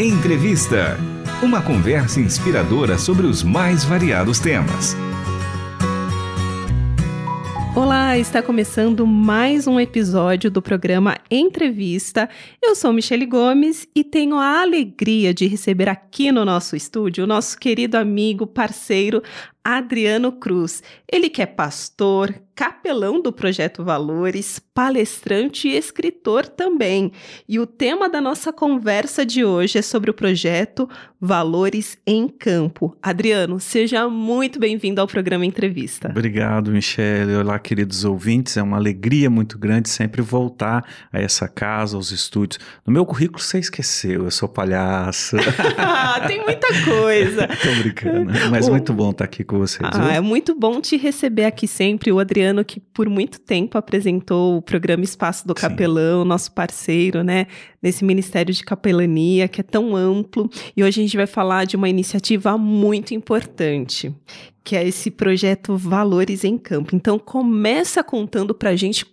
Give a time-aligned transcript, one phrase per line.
[0.00, 0.96] Entrevista.
[1.42, 4.94] Uma conversa inspiradora sobre os mais variados temas.
[7.74, 12.28] Olá, está começando mais um episódio do programa Entrevista.
[12.62, 17.26] Eu sou Michele Gomes e tenho a alegria de receber aqui no nosso estúdio o
[17.26, 19.20] nosso querido amigo, parceiro
[19.64, 20.82] Adriano Cruz.
[21.10, 27.12] Ele que é pastor, capelão do Projeto Valores, palestrante e escritor também.
[27.48, 30.88] E o tema da nossa conversa de hoje é sobre o projeto
[31.20, 32.96] Valores em Campo.
[33.00, 36.08] Adriano, seja muito bem-vindo ao programa Entrevista.
[36.08, 37.36] Obrigado, Michele.
[37.36, 38.56] Olá, queridos ouvintes.
[38.56, 42.58] É uma alegria muito grande sempre voltar a essa casa, aos estúdios.
[42.84, 45.36] No meu currículo você esqueceu, eu sou palhaço.
[46.26, 47.46] Tem muita coisa.
[47.62, 48.70] Tô brincando, mas o...
[48.72, 49.80] muito bom estar aqui com vocês.
[49.92, 52.12] Ah, é muito bom te receber aqui sempre.
[52.12, 56.28] O Adriano, que por muito tempo apresentou o programa Espaço do Capelão, Sim.
[56.28, 57.46] nosso parceiro, né?
[57.82, 60.48] Nesse Ministério de Capelania, que é tão amplo.
[60.76, 64.14] E hoje a gente vai falar de uma iniciativa muito importante,
[64.62, 66.94] que é esse projeto Valores em Campo.
[66.94, 69.04] Então, começa contando pra gente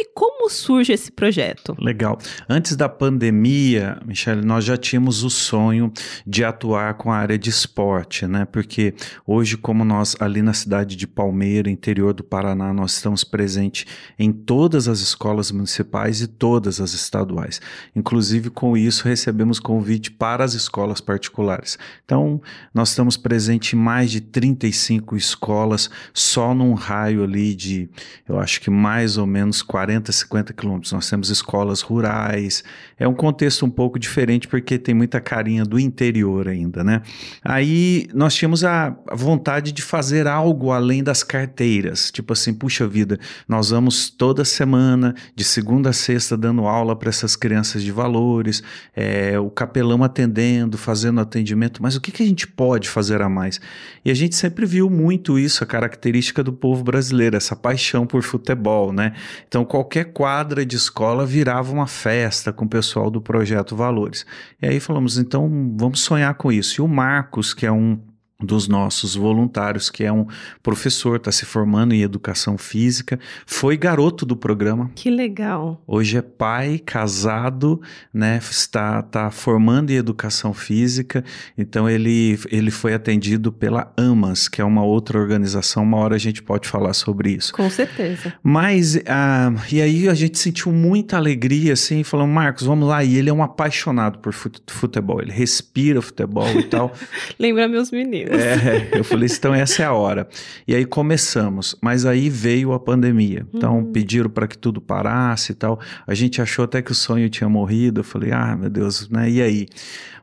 [0.00, 1.76] e como surge esse projeto?
[1.78, 2.18] Legal.
[2.48, 5.92] Antes da pandemia, Michele, nós já tínhamos o sonho
[6.26, 8.46] de atuar com a área de esporte, né?
[8.46, 8.94] Porque
[9.26, 13.84] hoje, como nós ali na cidade de Palmeira, interior do Paraná, nós estamos presentes
[14.18, 17.60] em todas as escolas municipais e todas as estaduais.
[17.94, 21.78] Inclusive, com isso, recebemos convite para as escolas particulares.
[22.04, 22.40] Então,
[22.72, 27.90] nós estamos presentes em mais de 35 escolas, só num raio ali de,
[28.28, 30.92] eu acho que mais ou menos menos 40, 50 quilômetros.
[30.92, 32.62] Nós temos escolas rurais.
[32.96, 37.02] É um contexto um pouco diferente porque tem muita carinha do interior ainda, né?
[37.42, 42.10] Aí nós tínhamos a vontade de fazer algo além das carteiras.
[42.10, 47.08] Tipo assim, puxa vida, nós vamos toda semana, de segunda a sexta, dando aula para
[47.08, 48.62] essas crianças de valores,
[48.94, 53.28] é, o capelão atendendo, fazendo atendimento, mas o que, que a gente pode fazer a
[53.28, 53.60] mais?
[54.04, 58.22] E a gente sempre viu muito isso, a característica do povo brasileiro, essa paixão por
[58.22, 59.14] futebol, né?
[59.48, 64.26] Então, qualquer quadra de escola virava uma festa com o pessoal do Projeto Valores.
[64.60, 65.48] E aí falamos, então
[65.78, 66.80] vamos sonhar com isso.
[66.80, 67.96] E o Marcos, que é um
[68.42, 70.26] dos nossos voluntários, que é um
[70.62, 74.90] professor, está se formando em educação física, foi garoto do programa.
[74.94, 75.82] Que legal.
[75.86, 77.80] Hoje é pai, casado,
[78.12, 78.38] né?
[78.38, 81.24] Está, está formando em educação física.
[81.56, 85.82] Então ele, ele foi atendido pela AMAS, que é uma outra organização.
[85.82, 87.52] Uma hora a gente pode falar sobre isso.
[87.52, 88.32] Com certeza.
[88.42, 93.04] Mas, ah, e aí a gente sentiu muita alegria, assim, falando, Marcos, vamos lá.
[93.04, 96.92] E ele é um apaixonado por futebol, ele respira futebol e tal.
[97.38, 98.29] Lembra meus meninos.
[98.30, 100.28] É, eu falei, então essa é a hora.
[100.66, 103.46] E aí começamos, mas aí veio a pandemia.
[103.52, 103.92] Então uhum.
[103.92, 105.80] pediram para que tudo parasse e tal.
[106.06, 108.00] A gente achou até que o sonho tinha morrido.
[108.00, 109.28] Eu falei, ah, meu Deus, né?
[109.28, 109.68] E aí?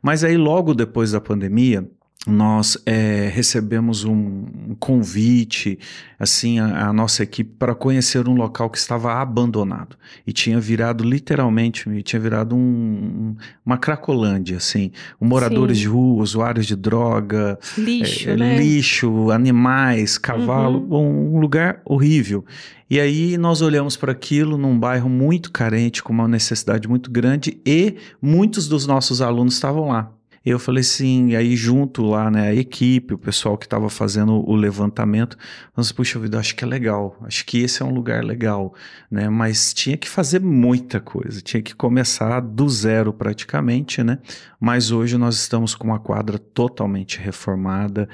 [0.01, 1.87] Mas aí logo depois da pandemia,
[2.27, 5.79] nós é, recebemos um convite,
[6.19, 9.95] assim, a, a, nossa equipe para conhecer um local que estava abandonado
[10.25, 13.35] e tinha virado literalmente, tinha virado um, um,
[13.65, 15.83] uma cracolândia, assim, moradores Sim.
[15.83, 18.57] de rua, usuários de droga, lixo, é, né?
[18.57, 21.35] lixo, animais, cavalo, uhum.
[21.35, 22.43] um lugar horrível.
[22.89, 27.59] E aí nós olhamos para aquilo num bairro muito carente, com uma necessidade muito grande
[27.65, 30.11] e muitos dos nossos alunos estavam lá.
[30.49, 34.55] Eu falei assim, aí junto lá, né, a equipe, o pessoal que estava fazendo o
[34.55, 35.37] levantamento,
[35.75, 38.73] nós, puxa vida, acho que é legal, acho que esse é um lugar legal,
[39.11, 44.19] né, mas tinha que fazer muita coisa, tinha que começar do zero praticamente, né,
[44.57, 48.07] mas hoje nós estamos com uma quadra totalmente reformada,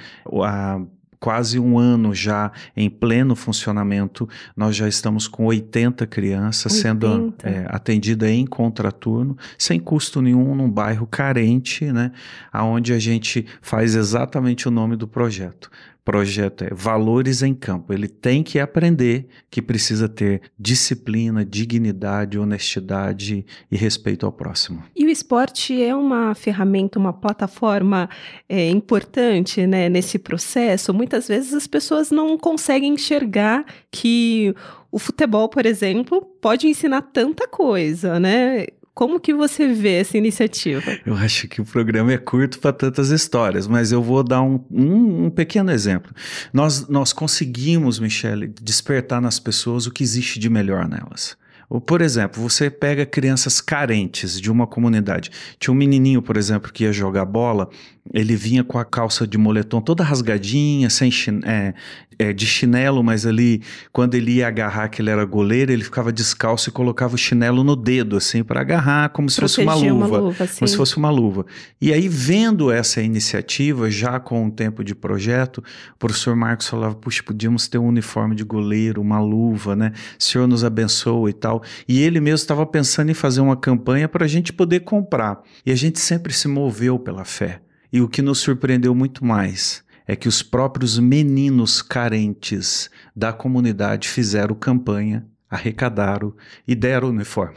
[0.43, 0.81] a
[1.23, 6.81] quase um ano já em pleno funcionamento, nós já estamos com 80 crianças 80.
[6.81, 12.11] sendo é, atendida em contraturno, sem custo nenhum, num bairro carente, né?
[12.51, 15.71] Aonde a gente faz exatamente o nome do projeto
[16.03, 17.93] projeto é Valores em Campo.
[17.93, 24.83] Ele tem que aprender que precisa ter disciplina, dignidade, honestidade e respeito ao próximo.
[24.95, 28.09] E o esporte é uma ferramenta, uma plataforma
[28.49, 30.93] é, importante né, nesse processo.
[30.93, 34.53] Muitas vezes as pessoas não conseguem enxergar que
[34.91, 38.67] o futebol, por exemplo, pode ensinar tanta coisa, né?
[38.93, 40.83] Como que você vê essa iniciativa?
[41.03, 44.63] Eu acho que o programa é curto para tantas histórias, mas eu vou dar um,
[44.69, 46.13] um, um, pequeno exemplo.
[46.53, 51.35] Nós, nós conseguimos, Michele, despertar nas pessoas o que existe de melhor nelas
[51.81, 55.31] Por exemplo, você pega crianças carentes de uma comunidade.
[55.59, 57.69] Tinha um menininho, por exemplo, que ia jogar bola,
[58.13, 61.09] ele vinha com a calça de moletom toda rasgadinha, sem
[61.45, 61.73] é,
[62.19, 63.61] é, de chinelo, mas ali,
[63.91, 67.63] quando ele ia agarrar que ele era goleiro, ele ficava descalço e colocava o chinelo
[67.63, 69.93] no dedo, assim, para agarrar, como se fosse uma luva.
[69.93, 71.45] Uma luva como se fosse uma luva.
[71.79, 75.59] E aí, vendo essa iniciativa, já com um tempo de projeto,
[75.95, 79.93] o professor Marcos falava, puxa, podíamos ter um uniforme de goleiro, uma luva, né?
[80.19, 81.62] O senhor nos abençoa e tal.
[81.87, 85.41] E ele mesmo estava pensando em fazer uma campanha para a gente poder comprar.
[85.65, 87.61] E a gente sempre se moveu pela fé.
[87.91, 94.09] E o que nos surpreendeu muito mais é que os próprios meninos carentes da comunidade
[94.09, 96.33] fizeram campanha arrecadaram
[96.67, 97.53] e deram o uniforme.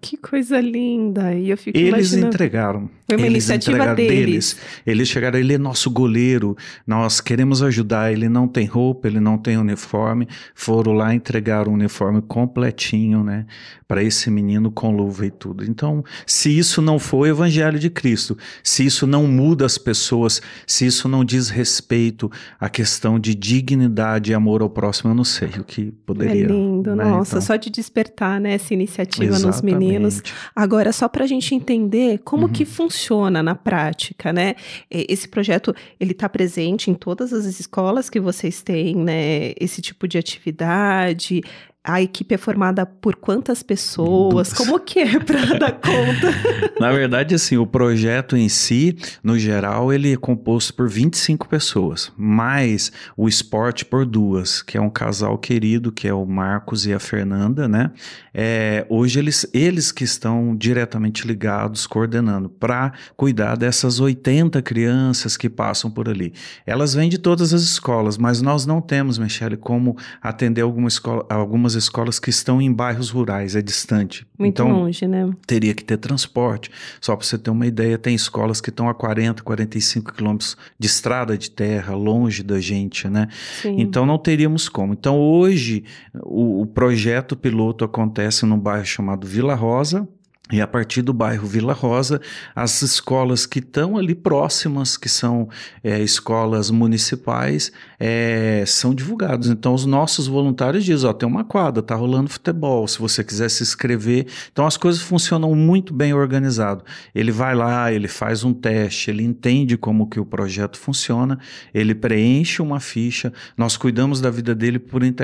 [0.00, 1.34] Que coisa linda!
[1.34, 2.26] E eu fico Eles imaginando...
[2.28, 2.90] entregaram.
[3.06, 4.08] Foi uma Eles iniciativa deles.
[4.08, 4.60] deles.
[4.86, 6.56] Eles chegaram, ele é nosso goleiro,
[6.86, 10.26] nós queremos ajudar, ele não tem roupa, ele não tem uniforme.
[10.54, 13.44] Foram lá entregar o uniforme completinho, né,
[13.86, 15.64] para esse menino com luva e tudo.
[15.64, 20.40] Então, se isso não for o evangelho de Cristo, se isso não muda as pessoas,
[20.66, 25.24] se isso não diz respeito à questão de dignidade e amor ao próximo, eu não
[25.24, 26.44] sei o que poderia.
[26.44, 27.04] É lindo, né?
[27.04, 29.46] nossa, então, só de despertar, né, essa iniciativa exatamente.
[29.46, 30.22] nos meninos.
[30.54, 32.52] Agora, só para a gente entender como uhum.
[32.52, 34.54] que funciona na prática, né?
[34.90, 39.52] Esse projeto, ele está presente em todas as escolas que vocês têm, né?
[39.60, 41.42] Esse tipo de atividade
[41.86, 44.54] a equipe é formada por quantas pessoas?
[44.54, 46.32] Como que é para dar conta?
[46.80, 52.10] Na verdade, assim, o projeto em si, no geral, ele é composto por 25 pessoas,
[52.16, 56.94] mais o esporte por duas, que é um casal querido, que é o Marcos e
[56.94, 57.90] a Fernanda, né?
[58.32, 65.50] É, hoje eles, eles que estão diretamente ligados, coordenando, para cuidar dessas 80 crianças que
[65.50, 66.32] passam por ali.
[66.66, 71.26] Elas vêm de todas as escolas, mas nós não temos, Michele, como atender alguma escola,
[71.28, 74.26] algumas escolas que estão em bairros rurais, é distante.
[74.38, 75.30] Muito então, longe, né?
[75.46, 76.70] Teria que ter transporte.
[77.00, 80.86] Só para você ter uma ideia, tem escolas que estão a 40, 45 quilômetros de
[80.86, 83.28] estrada de terra, longe da gente, né?
[83.60, 83.76] Sim.
[83.78, 84.92] Então não teríamos como.
[84.92, 85.84] Então hoje
[86.22, 90.08] o, o projeto piloto acontece num bairro chamado Vila Rosa,
[90.52, 92.20] e a partir do bairro Vila Rosa,
[92.54, 95.48] as escolas que estão ali próximas, que são
[95.82, 99.48] é, escolas municipais, é, são divulgadas.
[99.48, 103.48] Então, os nossos voluntários dizem: Ó, tem uma quadra, tá rolando futebol, se você quiser
[103.48, 104.26] se inscrever.
[104.52, 106.84] Então, as coisas funcionam muito bem organizado.
[107.14, 111.38] Ele vai lá, ele faz um teste, ele entende como que o projeto funciona,
[111.72, 113.32] ele preenche uma ficha.
[113.56, 115.14] Nós cuidamos da vida dele por, eh,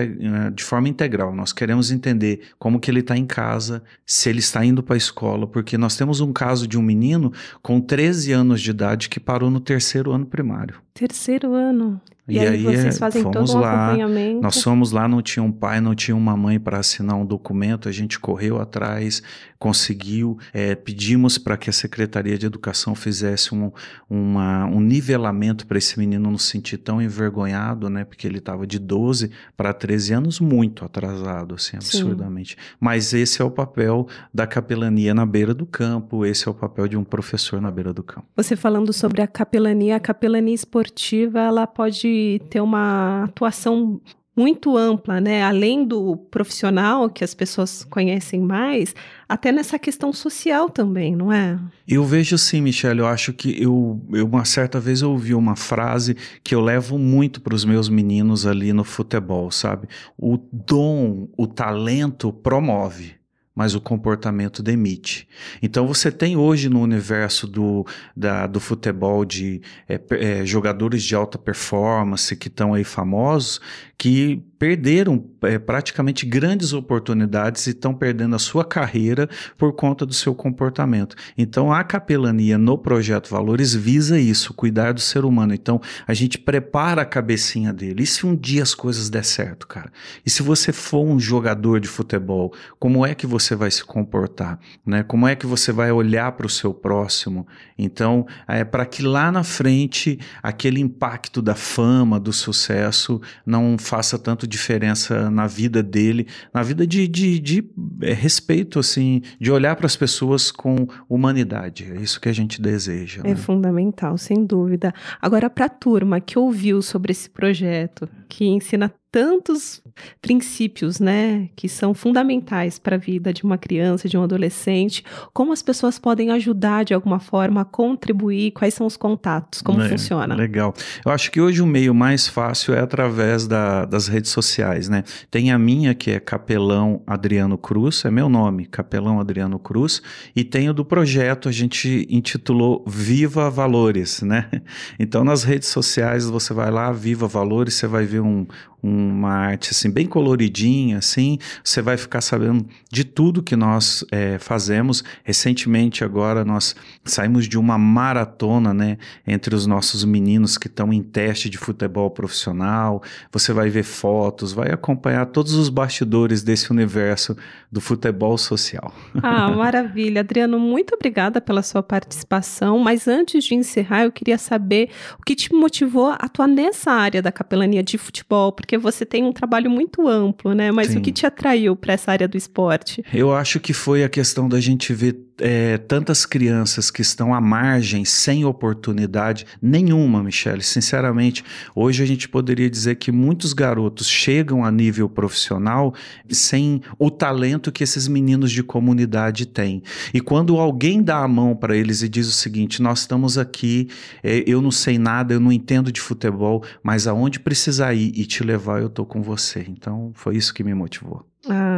[0.54, 1.34] de forma integral.
[1.34, 5.09] Nós queremos entender como que ele está em casa, se ele está indo para a
[5.10, 9.20] escola, porque nós temos um caso de um menino com 13 anos de idade que
[9.20, 10.80] parou no terceiro ano primário.
[10.94, 12.00] Terceiro ano.
[12.30, 14.40] E, e aí, aí, vocês fazem fomos todo um lá, acompanhamento.
[14.40, 17.88] Nós fomos lá, não tinha um pai, não tinha uma mãe para assinar um documento,
[17.88, 19.20] a gente correu atrás,
[19.58, 23.72] conseguiu, é, pedimos para que a Secretaria de Educação fizesse um,
[24.08, 28.04] uma, um nivelamento para esse menino não se sentir tão envergonhado, né?
[28.04, 32.52] Porque ele estava de 12 para 13 anos, muito atrasado, assim, absurdamente.
[32.52, 32.76] Sim.
[32.78, 36.86] Mas esse é o papel da capelania na beira do campo, esse é o papel
[36.86, 38.26] de um professor na beira do campo.
[38.36, 44.00] Você falando sobre a capelania, a capelania esportiva, ela pode ter uma atuação
[44.36, 45.42] muito ampla, né?
[45.42, 48.94] Além do profissional que as pessoas conhecem mais,
[49.28, 51.58] até nessa questão social também, não é?
[51.86, 53.00] Eu vejo sim, Michelle.
[53.00, 56.96] Eu acho que eu, eu uma certa vez eu ouvi uma frase que eu levo
[56.98, 59.88] muito para os meus meninos ali no futebol, sabe?
[60.16, 63.19] O dom, o talento promove
[63.54, 65.28] mas o comportamento demite.
[65.60, 71.14] Então você tem hoje no universo do, da, do futebol de é, é, jogadores de
[71.14, 73.60] alta performance que estão aí famosos
[73.98, 79.26] que perderam é, praticamente grandes oportunidades e estão perdendo a sua carreira
[79.56, 81.16] por conta do seu comportamento.
[81.36, 85.54] Então, a capelania no projeto Valores visa isso, cuidar do ser humano.
[85.54, 88.02] Então, a gente prepara a cabecinha dele.
[88.02, 89.90] E se um dia as coisas der certo, cara?
[90.26, 94.60] E se você for um jogador de futebol, como é que você vai se comportar?
[94.84, 95.02] Né?
[95.02, 97.46] Como é que você vai olhar para o seu próximo?
[97.78, 104.18] Então, é para que lá na frente aquele impacto da fama, do sucesso, não faça
[104.18, 107.70] tanto diferença na vida dele, na vida de, de, de
[108.02, 111.90] é, respeito, assim, de olhar para as pessoas com humanidade.
[111.90, 113.22] É isso que a gente deseja.
[113.24, 113.36] É né?
[113.36, 114.92] fundamental, sem dúvida.
[115.20, 119.82] Agora, para a turma que ouviu sobre esse projeto, que ensina tantos
[120.22, 125.04] princípios, né, que são fundamentais para a vida de uma criança, de um adolescente.
[125.32, 128.52] Como as pessoas podem ajudar de alguma forma a contribuir?
[128.52, 129.60] Quais são os contatos?
[129.62, 130.34] Como É, funciona?
[130.34, 130.74] Legal.
[131.04, 135.02] Eu acho que hoje o meio mais fácil é através da- das redes sociais, né?
[135.30, 140.00] Tem a minha, que é Capelão Adriano Cruz, é meu nome, Capelão Adriano Cruz,
[140.36, 144.48] e tem o do projeto, a gente intitulou Viva Valores, né?
[144.98, 148.46] Então nas redes sociais você vai lá, Viva Valores, você vai ver um,
[148.82, 154.38] uma arte assim bem coloridinha, assim, você vai ficar sabendo de tudo que nós eh,
[154.38, 155.04] fazemos.
[155.22, 161.02] Recentemente agora nós saímos de uma maratona, né, entre os nossos meninos que estão em
[161.02, 163.02] teste de futebol profissional.
[163.32, 167.36] Você vai ver fotos, vai acompanhar todos os bastidores desse universo
[167.70, 168.92] do futebol social.
[169.22, 170.20] Ah, maravilha.
[170.20, 172.78] Adriano, muito obrigada pela sua participação.
[172.78, 177.22] Mas antes de encerrar, eu queria saber o que te motivou a atuar nessa área
[177.22, 180.70] da capelania de futebol, porque você tem um trabalho muito amplo, né?
[180.70, 180.98] Mas Sim.
[180.98, 183.04] o que te atraiu para essa área do esporte?
[183.12, 187.40] Eu acho que foi a questão da gente ver é, tantas crianças que estão à
[187.40, 190.62] margem, sem oportunidade nenhuma, Michele.
[190.62, 191.44] Sinceramente,
[191.74, 195.94] hoje a gente poderia dizer que muitos garotos chegam a nível profissional
[196.28, 199.82] sem o talento que esses meninos de comunidade têm.
[200.12, 203.88] E quando alguém dá a mão para eles e diz o seguinte: nós estamos aqui,
[204.22, 208.24] é, eu não sei nada, eu não entendo de futebol, mas aonde precisar ir e
[208.26, 209.64] te levar, eu tô com você.
[209.68, 211.29] Então, foi isso que me motivou.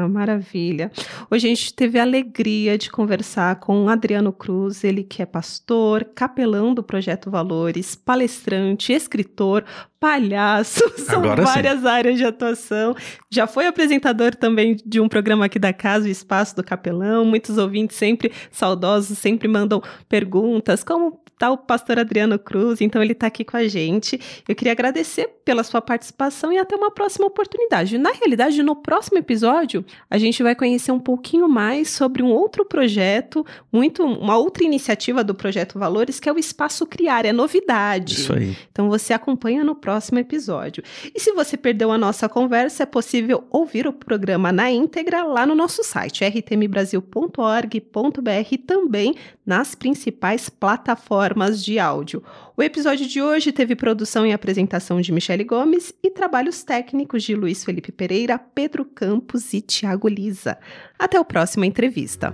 [0.03, 0.91] Ah, maravilha.
[1.31, 5.27] Hoje a gente teve a alegria de conversar com o Adriano Cruz, ele que é
[5.27, 9.65] pastor, capelão do Projeto Valores, palestrante, escritor,
[10.01, 11.53] palhaço, são Agora sim.
[11.53, 12.97] várias áreas de atuação.
[13.31, 17.25] Já foi apresentador também de um programa aqui da casa, o Espaço do Capelão.
[17.25, 23.13] Muitos ouvintes sempre saudosos, sempre mandam perguntas, como tá o pastor Adriano Cruz, então ele
[23.13, 24.21] está aqui com a gente.
[24.49, 27.99] Eu queria agradecer pela sua participação e até uma próxima oportunidade.
[27.99, 32.65] Na realidade, no próximo episódio, a gente vai conhecer um pouquinho mais sobre um outro
[32.65, 38.15] projeto, muito uma outra iniciativa do projeto Valores, que é o Espaço Criar, é novidade.
[38.15, 38.57] Isso aí.
[38.71, 40.83] Então você acompanha no próximo episódio.
[41.15, 45.45] E se você perdeu a nossa conversa, é possível ouvir o programa na íntegra lá
[45.45, 52.23] no nosso site rtmbrasil.org.br e também nas principais plataformas de áudio.
[52.57, 57.35] O episódio de hoje teve produção e apresentação de Michele Gomes e trabalhos técnicos de
[57.35, 60.59] Luiz Felipe Pereira, Pedro Campos e Tiago Lisa.
[60.99, 62.33] Até a próxima entrevista.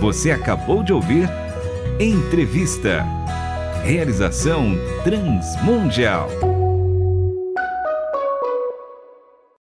[0.00, 1.28] Você acabou de ouvir
[2.00, 3.04] Entrevista.
[3.84, 6.51] Realização Transmundial.